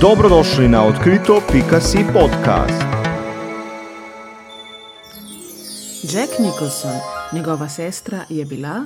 [0.00, 2.82] Dobrodošli na odkrito.si podcast.
[6.14, 6.92] Jack Nicholson,
[7.32, 8.84] njegova sestra je bila.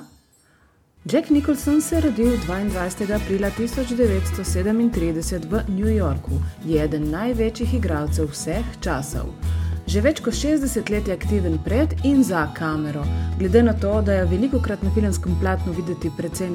[1.04, 3.22] Jack Nicholson se je rodil 22.
[3.22, 6.33] aprila 1937 v New Yorku,
[6.64, 9.26] je eden največjih igralcev vseh časov.
[9.87, 13.03] Že več kot 60 let je aktiven pred in za kamero.
[13.38, 16.51] Glede na to, da je veliko krat na filmskem platnu videti precej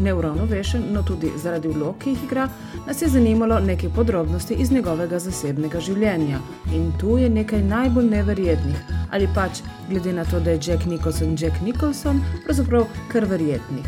[0.00, 2.48] neuravnovešen, no tudi zaradi vlog, ki jih igra,
[2.86, 6.40] nas je zanimalo nekaj podrobnosti iz njegovega zasebnega življenja.
[6.72, 11.36] In tu je nekaj najbolj neverjetnih, ali pač glede na to, da je Jack Nicholson
[11.36, 13.86] Jack Nicholson, pravzaprav kar verjetnih.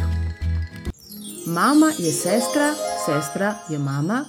[1.46, 2.74] Mama je sestra,
[3.06, 4.24] sestra je mama.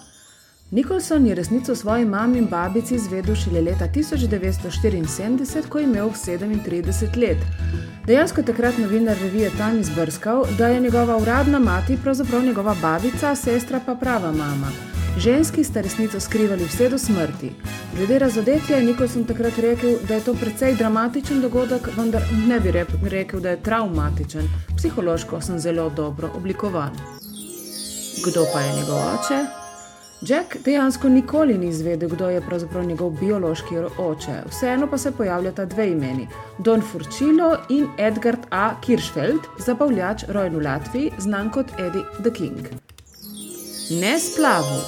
[0.71, 7.17] Nicholson je resnico svoji mami in babici izvedel šele leta 1974, ko je imel 37
[7.17, 7.37] let.
[8.05, 13.35] Dejansko je takrat novinar revije Time izbrskal, da je njegova uradna mati pravzaprav njegova babica,
[13.35, 14.71] sestra pa prava mama.
[15.17, 17.51] Ženski sta resnico skrivali vse do smrti.
[17.97, 22.71] Glede razodetja je Nicholson takrat rekel, da je to precej dramatičen dogodek, vendar ne bi
[23.09, 24.49] rekel, da je traumatičen.
[24.77, 26.91] Psihološko sem zelo dobro oblikovan.
[28.25, 29.56] Kdo pa je njegov oče?
[30.21, 34.41] Jack dejansko nikoli ni izvedel, kdo je pravzaprav njegov biološki oče.
[34.49, 38.81] Vseeno pa se pojavljata dve imeni: Don Furčilo in Edgard A.
[38.81, 42.67] Kirschfeld, zabavljač rojen v Latviji, znan kot Eddie the King.
[43.89, 44.81] Ne splavu.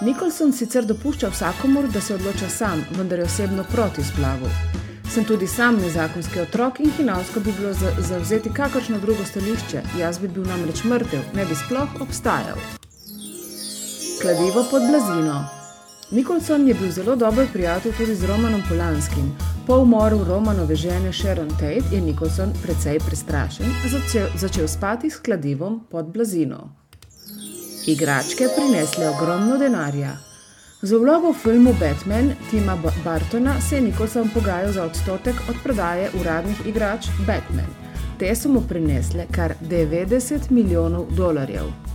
[0.00, 4.50] Nicholson sicer dopušča vsakomur, da se odloča sam, vendar je osebno proti splavu.
[5.14, 10.28] Sem tudi sam nezakonski otrok in hinavsko bi bilo zavzeti kakršno drugo stališče, jaz bi
[10.28, 12.87] bil namreč mrtev, ne bi sploh obstajal.
[14.22, 15.44] Kladivo pod blazino.
[16.10, 19.32] Nicholson je bil zelo dober prijatelj tudi z Romanom Polanskim.
[19.66, 25.86] Po umoru Romanove žene Sharon Tate je Nicholson precej prestrašen, začel, začel spati s kladivom
[25.90, 26.74] pod blazino.
[27.86, 30.16] Igračke prinesle ogromno denarja.
[30.82, 36.10] Za vlogo v filmu Batman Tima Bartona se je Nicholson pogajal za odstotek od prodaje
[36.20, 37.70] uradnih igrač Batman.
[38.18, 41.87] Te so mu prinesle kar 90 milijonov dolarjev.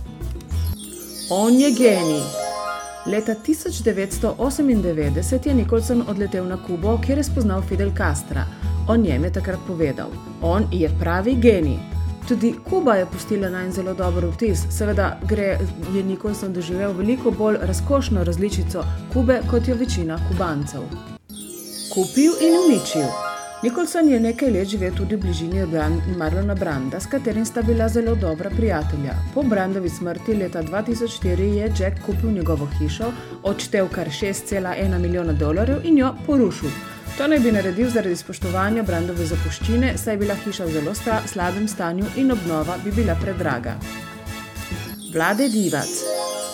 [1.28, 2.22] On je genij.
[3.04, 8.46] Leta 1998 je Nicholson odletel na Kubo, kjer je spoznal Fidel Castra.
[8.88, 10.08] O njem je takrat povedal:
[10.40, 11.78] On je pravi genij.
[12.28, 14.58] Tudi Kuba je pustila naj zelo dober vtis.
[14.70, 15.58] Seveda gre,
[15.94, 20.80] je Nicholson doživel veliko bolj razkošno različico Kube kot jo večina Kubancev.
[21.94, 23.33] Kupil in uničil.
[23.64, 25.62] Nicholson je nekaj let živel tudi v bližini
[26.18, 29.14] Marlona Branda, s katerim sta bila zelo dobra prijatelja.
[29.34, 35.80] Po Brandovi smrti leta 2004 je Jack kupil njegovo hišo, odštev kar 6,1 milijona dolarjev
[35.84, 36.68] in jo porušil.
[37.18, 41.22] To naj bi naredil zaradi spoštovanja Brandove zapuščine, saj je bila hiša v zelo sta,
[41.26, 43.78] slabem stanju in obnova bi bila predraga.
[45.12, 46.02] Vlade Divac.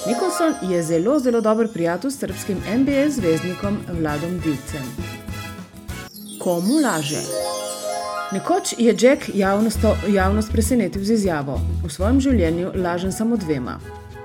[0.06, 5.10] Nicholson je zelo, zelo dober prijatelj s srpskim NBA zvezdnikom Vladom Divcem
[6.40, 7.20] komu laže.
[8.32, 9.78] Nekoč je Jack javnost,
[10.08, 13.80] javnost presenetil z izjavo: V svojem življenju lažem samo dvema,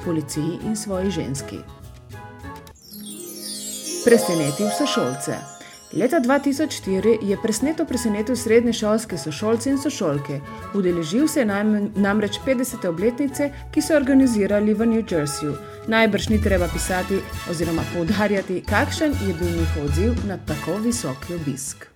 [0.05, 1.59] policiji in svoji ženski.
[4.05, 5.35] Presenetil sošolce.
[5.95, 10.39] Leta 2004 je presneto presenetil srednje šolske sošolce in sošolke.
[10.73, 11.45] Udeležil se je
[11.95, 12.87] namreč 50.
[12.87, 15.55] obletnice, ki so organizirali v New Jerseyju.
[15.87, 21.85] Najbrž ni treba pisati oziroma poudarjati, kakšen je bil njihov odziv na tako visoki obisk.